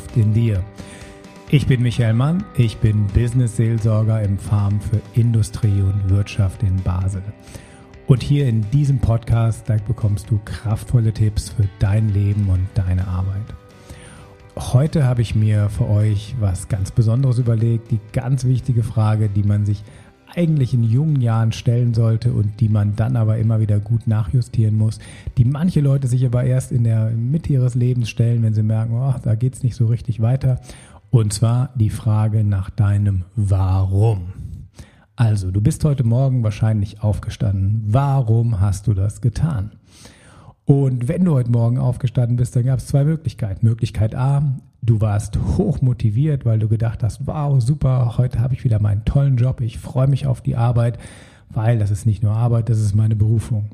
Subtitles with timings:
[0.00, 0.64] Kraft in dir.
[1.50, 6.76] Ich bin Michael Mann, ich bin Business Seelsorger im Farm für Industrie und Wirtschaft in
[6.76, 7.22] Basel.
[8.06, 13.42] Und hier in diesem Podcast, bekommst du kraftvolle Tipps für dein Leben und deine Arbeit.
[14.56, 19.42] Heute habe ich mir für euch was ganz Besonderes überlegt, die ganz wichtige Frage, die
[19.42, 19.82] man sich
[20.34, 24.76] eigentlich in jungen Jahren stellen sollte und die man dann aber immer wieder gut nachjustieren
[24.76, 24.98] muss,
[25.38, 28.94] die manche Leute sich aber erst in der Mitte ihres Lebens stellen, wenn sie merken,
[28.94, 30.60] oh, da geht es nicht so richtig weiter.
[31.10, 34.32] Und zwar die Frage nach deinem Warum.
[35.16, 37.82] Also, du bist heute Morgen wahrscheinlich aufgestanden.
[37.86, 39.72] Warum hast du das getan?
[40.64, 43.66] Und wenn du heute Morgen aufgestanden bist, dann gab es zwei Möglichkeiten.
[43.66, 48.64] Möglichkeit A, du warst hoch motiviert, weil du gedacht hast, wow, super, heute habe ich
[48.64, 50.98] wieder meinen tollen Job, ich freue mich auf die Arbeit,
[51.50, 53.70] weil das ist nicht nur Arbeit, das ist meine Berufung.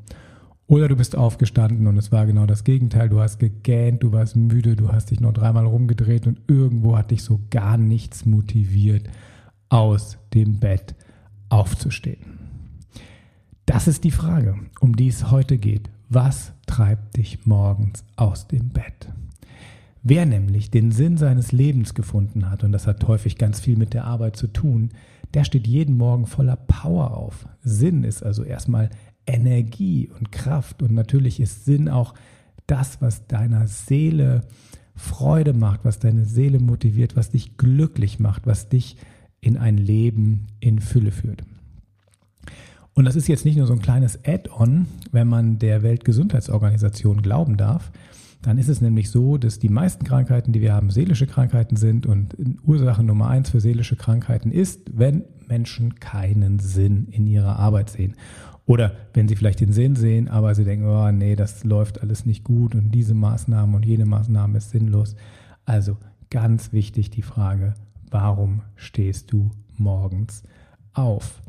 [0.68, 3.08] Oder du bist aufgestanden und es war genau das Gegenteil.
[3.08, 7.12] Du hast gegähnt, du warst müde, du hast dich noch dreimal rumgedreht und irgendwo hat
[7.12, 9.08] dich so gar nichts motiviert,
[9.68, 10.96] aus dem Bett
[11.50, 12.38] aufzustehen.
[13.64, 15.88] Das ist die Frage, um die es heute geht.
[16.08, 19.08] Was treibt dich morgens aus dem Bett?
[20.08, 23.92] Wer nämlich den Sinn seines Lebens gefunden hat, und das hat häufig ganz viel mit
[23.92, 24.90] der Arbeit zu tun,
[25.34, 27.48] der steht jeden Morgen voller Power auf.
[27.64, 28.88] Sinn ist also erstmal
[29.26, 32.14] Energie und Kraft und natürlich ist Sinn auch
[32.68, 34.44] das, was deiner Seele
[34.94, 38.98] Freude macht, was deine Seele motiviert, was dich glücklich macht, was dich
[39.40, 41.42] in ein Leben in Fülle führt.
[42.94, 47.56] Und das ist jetzt nicht nur so ein kleines Add-on, wenn man der Weltgesundheitsorganisation glauben
[47.56, 47.90] darf.
[48.46, 52.06] Dann ist es nämlich so, dass die meisten Krankheiten, die wir haben, seelische Krankheiten sind.
[52.06, 57.90] Und Ursache Nummer eins für seelische Krankheiten ist, wenn Menschen keinen Sinn in ihrer Arbeit
[57.90, 58.14] sehen.
[58.64, 62.24] Oder wenn sie vielleicht den Sinn sehen, aber sie denken, oh nee, das läuft alles
[62.24, 65.16] nicht gut und diese Maßnahme und jene Maßnahme ist sinnlos.
[65.64, 65.96] Also
[66.30, 67.74] ganz wichtig die Frage,
[68.12, 70.44] warum stehst du morgens
[70.92, 71.42] auf?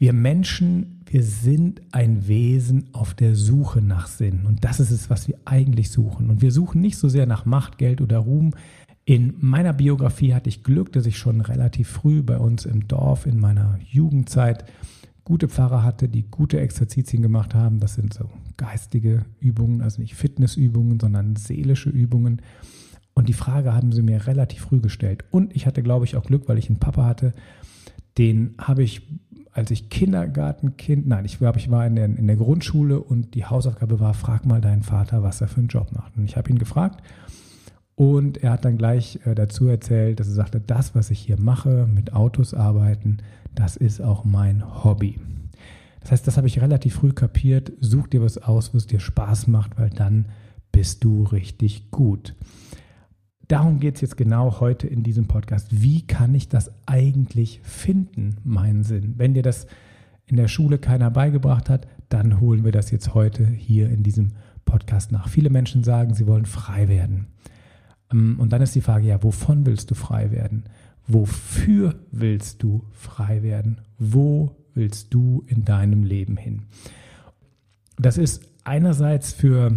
[0.00, 4.46] Wir Menschen, wir sind ein Wesen auf der Suche nach Sinn.
[4.46, 6.30] Und das ist es, was wir eigentlich suchen.
[6.30, 8.54] Und wir suchen nicht so sehr nach Macht, Geld oder Ruhm.
[9.04, 13.26] In meiner Biografie hatte ich Glück, dass ich schon relativ früh bei uns im Dorf
[13.26, 14.66] in meiner Jugendzeit
[15.24, 17.80] gute Pfarrer hatte, die gute Exerzitien gemacht haben.
[17.80, 22.40] Das sind so geistige Übungen, also nicht Fitnessübungen, sondern seelische Übungen.
[23.14, 25.24] Und die Frage haben sie mir relativ früh gestellt.
[25.32, 27.34] Und ich hatte, glaube ich, auch Glück, weil ich einen Papa hatte,
[28.16, 29.02] den habe ich
[29.58, 33.44] als ich Kindergartenkind, nein, ich glaube, ich war in der, in der Grundschule und die
[33.44, 36.16] Hausaufgabe war, frag mal deinen Vater, was er für einen Job macht.
[36.16, 37.02] Und ich habe ihn gefragt
[37.96, 41.40] und er hat dann gleich äh, dazu erzählt, dass er sagte, das, was ich hier
[41.40, 43.18] mache, mit Autos arbeiten,
[43.56, 45.18] das ist auch mein Hobby.
[46.02, 47.72] Das heißt, das habe ich relativ früh kapiert.
[47.80, 50.26] Such dir was aus, was dir Spaß macht, weil dann
[50.70, 52.36] bist du richtig gut.
[53.48, 55.68] Darum geht es jetzt genau heute in diesem Podcast.
[55.70, 59.14] Wie kann ich das eigentlich finden, meinen Sinn?
[59.16, 59.66] Wenn dir das
[60.26, 64.32] in der Schule keiner beigebracht hat, dann holen wir das jetzt heute hier in diesem
[64.66, 65.28] Podcast nach.
[65.28, 67.28] Viele Menschen sagen, sie wollen frei werden.
[68.12, 70.64] Ähm, und dann ist die Frage, ja, wovon willst du frei werden?
[71.06, 73.80] Wofür willst du frei werden?
[73.98, 76.64] Wo willst du in deinem Leben hin?
[77.96, 79.74] Das ist einerseits für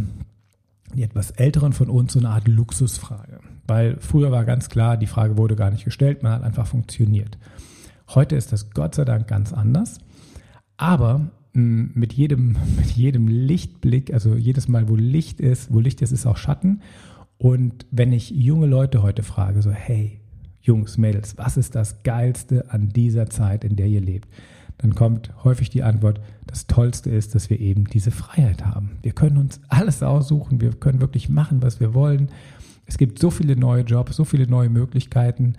[0.94, 3.40] die etwas älteren von uns so eine Art Luxusfrage.
[3.72, 7.38] Weil früher war ganz klar, die Frage wurde gar nicht gestellt, man hat einfach funktioniert.
[8.10, 10.00] Heute ist das Gott sei Dank ganz anders.
[10.76, 16.02] Aber hm, mit jedem, mit jedem Lichtblick, also jedes Mal, wo Licht ist, wo Licht
[16.02, 16.82] ist, ist auch Schatten.
[17.38, 20.20] Und wenn ich junge Leute heute frage, so, hey,
[20.62, 24.28] Jungs, Mädels, was ist das Geilste an dieser Zeit, in der ihr lebt?
[24.80, 28.98] Dann kommt häufig die Antwort, das Tollste ist, dass wir eben diese Freiheit haben.
[29.02, 32.32] Wir können uns alles aussuchen, wir können wirklich machen, was wir wollen.
[32.86, 35.54] Es gibt so viele neue Jobs, so viele neue Möglichkeiten.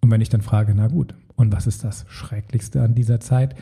[0.00, 3.54] Und wenn ich dann frage, na gut, und was ist das Schrecklichste an dieser Zeit?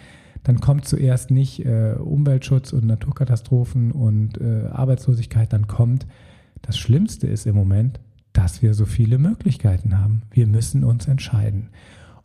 [0.42, 6.06] Dann kommt zuerst nicht äh, Umweltschutz und Naturkatastrophen und äh, Arbeitslosigkeit, dann kommt,
[6.62, 8.00] das Schlimmste ist im Moment,
[8.32, 10.22] dass wir so viele Möglichkeiten haben.
[10.30, 11.70] Wir müssen uns entscheiden.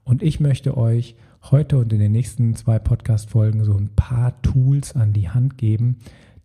[0.03, 1.15] Und ich möchte euch
[1.51, 5.97] heute und in den nächsten zwei Podcast-Folgen so ein paar Tools an die Hand geben,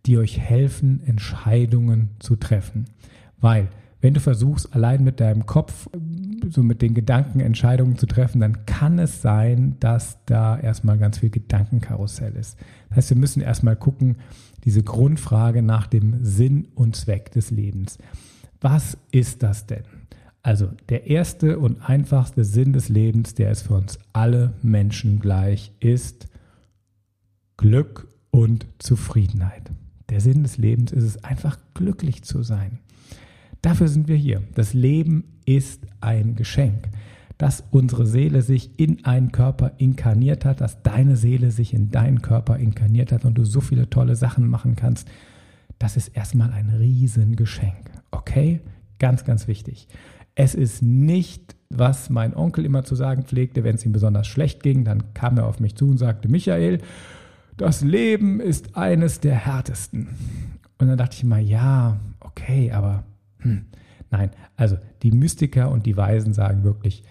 [0.06, 2.86] die euch helfen, Entscheidungen zu treffen.
[3.40, 3.68] Weil
[4.00, 5.88] wenn du versuchst, allein mit deinem Kopf,
[6.48, 11.18] so mit den Gedanken Entscheidungen zu treffen, dann kann es sein, dass da erstmal ganz
[11.18, 12.56] viel Gedankenkarussell ist.
[12.88, 14.16] Das heißt, wir müssen erstmal gucken,
[14.64, 17.98] diese Grundfrage nach dem Sinn und Zweck des Lebens.
[18.60, 19.84] Was ist das denn?
[20.42, 25.72] Also der erste und einfachste Sinn des Lebens, der ist für uns alle Menschen gleich,
[25.80, 26.28] ist
[27.58, 29.70] Glück und Zufriedenheit.
[30.08, 32.78] Der Sinn des Lebens ist es einfach glücklich zu sein.
[33.62, 34.42] Dafür sind wir hier.
[34.54, 36.88] Das Leben ist ein Geschenk,
[37.38, 42.22] dass unsere Seele sich in einen Körper inkarniert hat, dass deine Seele sich in deinen
[42.22, 45.08] Körper inkarniert hat und du so viele tolle Sachen machen kannst.
[45.78, 47.90] Das ist erstmal ein Riesengeschenk.
[48.10, 48.60] Okay?
[48.98, 49.88] Ganz, ganz wichtig.
[50.34, 54.62] Es ist nicht, was mein Onkel immer zu sagen pflegte, wenn es ihm besonders schlecht
[54.62, 56.78] ging, dann kam er auf mich zu und sagte, Michael,
[57.56, 60.08] das Leben ist eines der härtesten.
[60.78, 63.04] Und dann dachte ich mal, ja, okay, aber
[63.40, 63.66] hm,
[64.10, 64.30] nein.
[64.56, 67.02] Also die Mystiker und die Weisen sagen wirklich,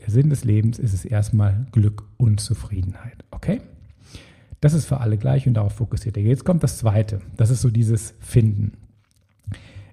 [0.00, 3.24] der Sinn des Lebens ist es erstmal Glück und Zufriedenheit.
[3.30, 3.60] Okay?
[4.60, 6.22] Das ist für alle gleich und darauf fokussiert er.
[6.22, 7.20] Jetzt kommt das Zweite.
[7.36, 8.72] Das ist so dieses Finden.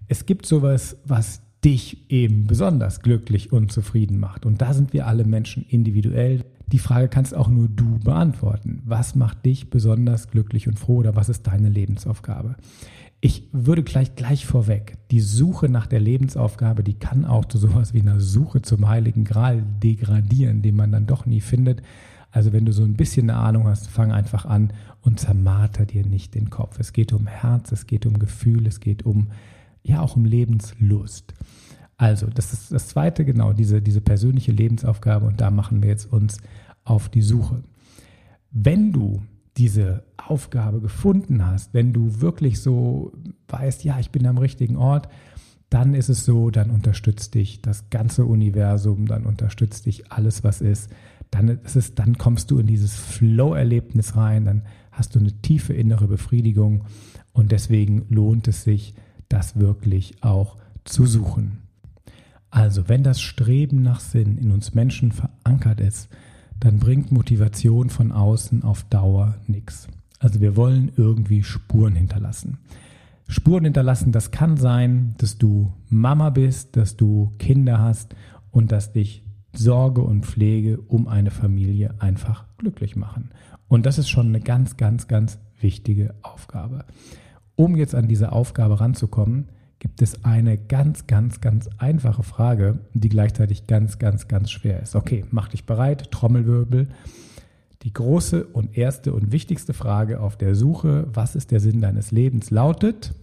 [0.07, 4.45] Es gibt sowas, was dich eben besonders glücklich und zufrieden macht.
[4.45, 6.43] Und da sind wir alle Menschen individuell.
[6.67, 8.81] Die Frage kannst auch nur du beantworten.
[8.85, 12.55] Was macht dich besonders glücklich und froh oder was ist deine Lebensaufgabe?
[13.23, 17.93] Ich würde gleich gleich vorweg, die Suche nach der Lebensaufgabe, die kann auch zu sowas
[17.93, 21.83] wie einer Suche zum Heiligen Gral degradieren, den man dann doch nie findet.
[22.31, 26.03] Also wenn du so ein bisschen eine Ahnung hast, fang einfach an und zermarter dir
[26.03, 26.79] nicht den Kopf.
[26.79, 29.27] Es geht um Herz, es geht um Gefühl, es geht um
[29.83, 31.35] ja auch um Lebenslust.
[31.97, 36.11] Also, das ist das zweite, genau, diese, diese persönliche Lebensaufgabe und da machen wir jetzt
[36.11, 36.37] uns
[36.83, 37.63] auf die Suche.
[38.49, 39.21] Wenn du
[39.57, 43.11] diese Aufgabe gefunden hast, wenn du wirklich so
[43.49, 45.09] weißt, ja, ich bin am richtigen Ort,
[45.69, 50.61] dann ist es so, dann unterstützt dich das ganze Universum, dann unterstützt dich alles, was
[50.61, 50.89] ist.
[51.31, 55.73] Dann, ist es, dann kommst du in dieses Flow-Erlebnis rein, dann hast du eine tiefe
[55.73, 56.83] innere Befriedigung
[57.31, 58.95] und deswegen lohnt es sich,
[59.29, 61.59] das wirklich auch zu suchen.
[62.49, 66.09] Also, wenn das Streben nach Sinn in uns Menschen verankert ist,
[66.61, 69.87] dann bringt Motivation von außen auf Dauer nichts.
[70.19, 72.59] Also wir wollen irgendwie Spuren hinterlassen.
[73.27, 78.15] Spuren hinterlassen, das kann sein, dass du Mama bist, dass du Kinder hast
[78.51, 79.23] und dass dich
[79.53, 83.31] Sorge und Pflege um eine Familie einfach glücklich machen.
[83.67, 86.85] Und das ist schon eine ganz, ganz, ganz wichtige Aufgabe.
[87.55, 89.49] Um jetzt an diese Aufgabe ranzukommen,
[89.81, 94.95] gibt es eine ganz, ganz, ganz einfache Frage, die gleichzeitig ganz, ganz, ganz schwer ist.
[94.95, 96.87] Okay, mach dich bereit, Trommelwirbel.
[97.81, 102.11] Die große und erste und wichtigste Frage auf der Suche, was ist der Sinn deines
[102.11, 103.15] Lebens, lautet,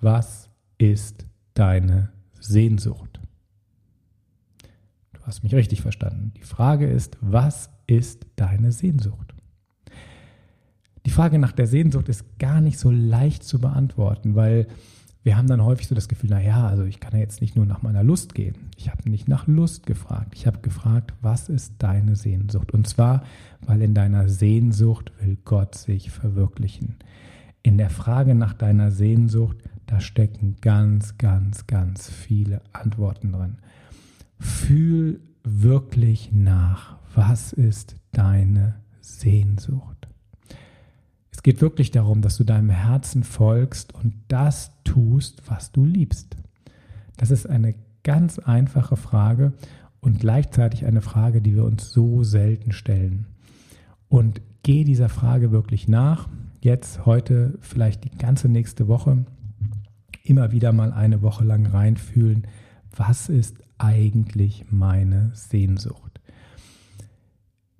[0.00, 0.48] was
[0.78, 3.20] ist deine Sehnsucht?
[5.12, 6.34] Du hast mich richtig verstanden.
[6.36, 9.31] Die Frage ist, was ist deine Sehnsucht?
[11.04, 14.68] Die Frage nach der Sehnsucht ist gar nicht so leicht zu beantworten, weil
[15.24, 17.64] wir haben dann häufig so das Gefühl, naja, also ich kann ja jetzt nicht nur
[17.64, 18.70] nach meiner Lust gehen.
[18.76, 20.34] Ich habe nicht nach Lust gefragt.
[20.34, 22.72] Ich habe gefragt, was ist deine Sehnsucht?
[22.72, 23.22] Und zwar,
[23.60, 26.96] weil in deiner Sehnsucht will Gott sich verwirklichen.
[27.62, 33.58] In der Frage nach deiner Sehnsucht, da stecken ganz, ganz, ganz viele Antworten drin.
[34.40, 40.08] Fühl wirklich nach, was ist deine Sehnsucht?
[41.42, 46.36] Es geht wirklich darum, dass du deinem Herzen folgst und das tust, was du liebst.
[47.16, 49.52] Das ist eine ganz einfache Frage
[49.98, 53.26] und gleichzeitig eine Frage, die wir uns so selten stellen.
[54.08, 56.28] Und geh dieser Frage wirklich nach.
[56.60, 59.26] Jetzt, heute, vielleicht die ganze nächste Woche,
[60.22, 62.46] immer wieder mal eine Woche lang reinfühlen,
[62.94, 66.20] was ist eigentlich meine Sehnsucht?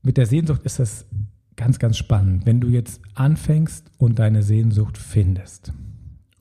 [0.03, 1.07] Mit der Sehnsucht ist das
[1.63, 2.45] ganz, ganz spannend.
[2.45, 5.73] Wenn du jetzt anfängst und deine Sehnsucht findest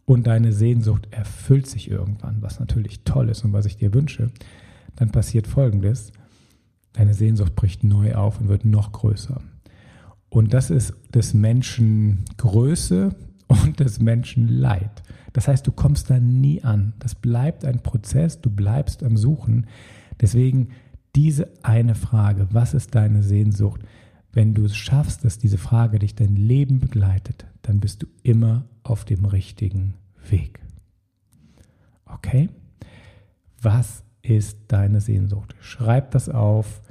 [0.06, 4.32] und deine Sehnsucht erfüllt sich irgendwann, was natürlich toll ist und was ich dir wünsche,
[4.96, 6.12] dann passiert Folgendes.
[6.94, 9.40] Deine Sehnsucht bricht neu auf und wird noch größer.
[10.30, 13.16] Und das ist des Menschen Größe
[13.48, 15.04] und des Menschen Leid.
[15.34, 16.94] Das heißt, du kommst da nie an.
[16.98, 19.68] Das bleibt ein Prozess, du bleibst am Suchen.
[20.20, 20.70] Deswegen
[21.16, 23.82] diese eine Frage, was ist deine Sehnsucht?
[24.34, 28.66] Wenn du es schaffst, dass diese Frage dich dein Leben begleitet, dann bist du immer
[28.84, 29.96] auf dem richtigen
[30.30, 30.60] Weg.
[32.06, 32.50] Okay?
[33.62, 35.56] Was ist deine Sehnsucht?
[35.60, 36.82] Schreib das auf,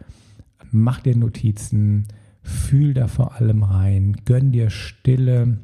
[0.70, 2.08] mach dir Notizen,
[2.42, 5.58] fühl da vor allem rein, gönn dir Stille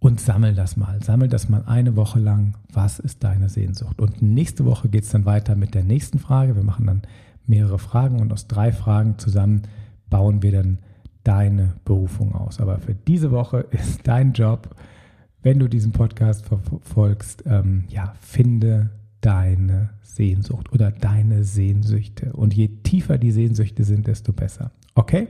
[0.00, 1.02] und sammel das mal.
[1.02, 2.56] Sammel das mal eine Woche lang.
[2.72, 4.00] Was ist deine Sehnsucht?
[4.00, 6.56] Und nächste Woche geht es dann weiter mit der nächsten Frage.
[6.56, 7.02] Wir machen dann
[7.46, 9.62] mehrere Fragen und aus drei Fragen zusammen
[10.10, 10.78] bauen wir dann
[11.24, 12.60] deine Berufung aus.
[12.60, 14.74] Aber für diese Woche ist dein Job,
[15.42, 18.90] wenn du diesen Podcast verfolgst, ähm, ja, finde
[19.20, 22.32] deine Sehnsucht oder deine Sehnsüchte.
[22.32, 24.72] Und je tiefer die Sehnsüchte sind, desto besser.
[24.94, 25.28] Okay?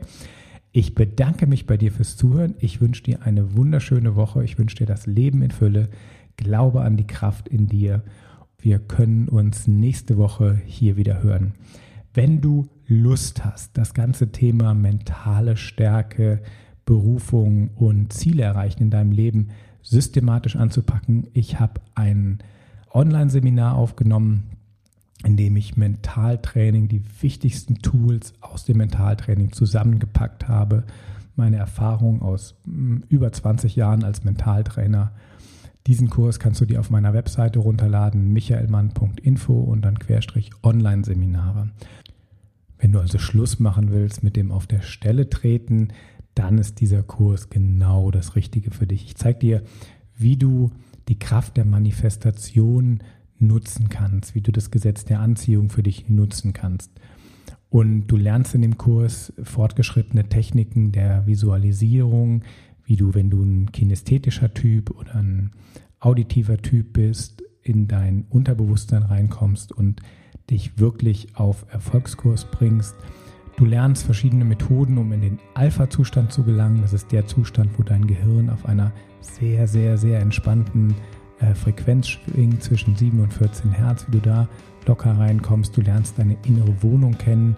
[0.72, 2.54] Ich bedanke mich bei dir fürs Zuhören.
[2.58, 4.44] Ich wünsche dir eine wunderschöne Woche.
[4.44, 5.88] Ich wünsche dir das Leben in Fülle.
[6.36, 8.02] Glaube an die Kraft in dir.
[8.58, 11.54] Wir können uns nächste Woche hier wieder hören.
[12.14, 16.42] Wenn du Lust hast, das ganze Thema mentale Stärke,
[16.84, 22.40] Berufung und Ziele erreichen in deinem Leben systematisch anzupacken, ich habe ein
[22.92, 24.50] Online-Seminar aufgenommen,
[25.24, 30.82] in dem ich Mentaltraining, die wichtigsten Tools aus dem Mentaltraining zusammengepackt habe.
[31.36, 35.12] Meine Erfahrung aus hm, über 20 Jahren als Mentaltrainer.
[35.86, 41.70] Diesen Kurs kannst du dir auf meiner Webseite runterladen, michaelmann.info und dann Querstrich Online-Seminare.
[42.80, 45.88] Wenn du also Schluss machen willst mit dem auf der Stelle treten,
[46.34, 49.04] dann ist dieser Kurs genau das Richtige für dich.
[49.04, 49.62] Ich zeige dir,
[50.16, 50.70] wie du
[51.08, 53.02] die Kraft der Manifestation
[53.38, 56.90] nutzen kannst, wie du das Gesetz der Anziehung für dich nutzen kannst.
[57.68, 62.42] Und du lernst in dem Kurs fortgeschrittene Techniken der Visualisierung,
[62.84, 65.52] wie du, wenn du ein kinästhetischer Typ oder ein
[66.00, 70.00] auditiver Typ bist, in dein Unterbewusstsein reinkommst und
[70.50, 72.94] dich wirklich auf Erfolgskurs bringst.
[73.56, 76.80] Du lernst verschiedene Methoden, um in den Alpha-Zustand zu gelangen.
[76.82, 80.94] Das ist der Zustand, wo dein Gehirn auf einer sehr, sehr, sehr entspannten
[81.40, 84.48] äh, Frequenz schwingt zwischen 7 und 14 Hertz, wie du da
[84.86, 85.76] locker reinkommst.
[85.76, 87.56] Du lernst deine innere Wohnung kennen,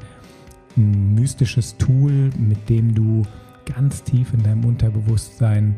[0.77, 3.23] ein mystisches Tool, mit dem du
[3.65, 5.77] ganz tief in deinem Unterbewusstsein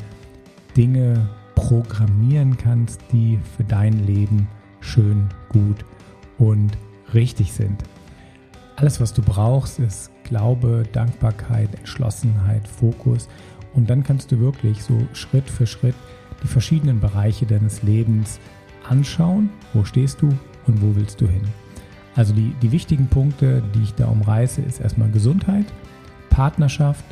[0.76, 4.48] Dinge programmieren kannst, die für dein Leben
[4.80, 5.84] schön, gut
[6.38, 6.76] und
[7.14, 7.82] richtig sind.
[8.76, 13.28] Alles, was du brauchst, ist Glaube, Dankbarkeit, Entschlossenheit, Fokus.
[13.74, 15.94] Und dann kannst du wirklich so Schritt für Schritt
[16.42, 18.40] die verschiedenen Bereiche deines Lebens
[18.88, 19.50] anschauen.
[19.72, 20.28] Wo stehst du
[20.66, 21.42] und wo willst du hin?
[22.16, 25.66] Also die, die wichtigen Punkte, die ich da umreiße, ist erstmal Gesundheit,
[26.30, 27.04] Partnerschaft,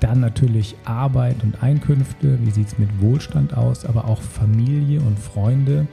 [0.00, 5.18] dann natürlich Arbeit und Einkünfte, wie sieht es mit Wohlstand aus, aber auch Familie und
[5.18, 5.86] Freunde.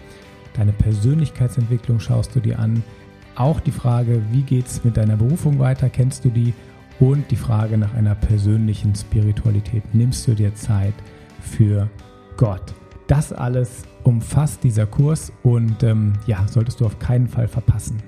[0.53, 2.83] Deine Persönlichkeitsentwicklung schaust du dir an.
[3.37, 6.53] Auch die Frage, wie geht es mit deiner Berufung weiter, kennst du die?
[6.99, 9.83] Und die Frage nach einer persönlichen Spiritualität.
[9.93, 10.95] Nimmst du dir Zeit
[11.39, 11.87] für
[12.37, 12.73] Gott?
[13.05, 18.01] Das alles umfasst dieser Kurs und ähm, ja, solltest du auf keinen Fall verpassen.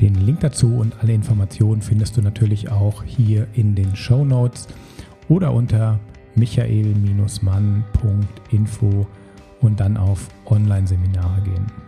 [0.00, 4.68] Den Link dazu und alle Informationen findest du natürlich auch hier in den Show Notes
[5.28, 5.98] oder unter
[6.36, 9.06] michael-mann.info
[9.60, 11.83] und dann auf Online-Seminare gehen.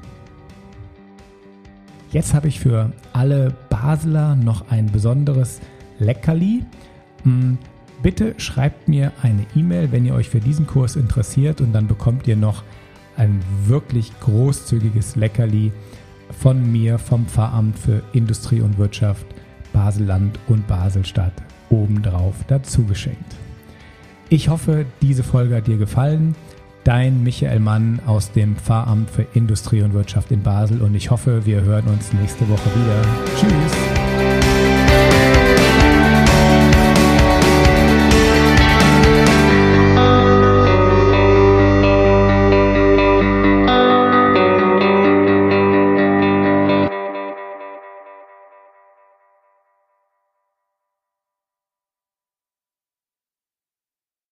[2.17, 5.61] Jetzt habe ich für alle Basler noch ein besonderes
[5.99, 6.65] Leckerli.
[7.25, 7.59] Hm,
[8.03, 12.27] Bitte schreibt mir eine E-Mail, wenn ihr euch für diesen Kurs interessiert und dann bekommt
[12.27, 12.63] ihr noch
[13.19, 15.73] ein wirklich großzügiges Leckerli
[16.41, 19.27] von mir vom Pfarramt für Industrie und Wirtschaft
[19.75, 21.35] Baselland und Baselstadt
[21.69, 23.37] obendrauf dazu geschenkt.
[24.31, 26.35] Ich hoffe, diese Folge hat dir gefallen.
[26.87, 31.45] Dein Michael Mann aus dem Pfarramt für Industrie und Wirtschaft in Basel und ich hoffe,
[31.45, 33.03] wir hören uns nächste Woche wieder.
[33.41, 33.96] Tschüss!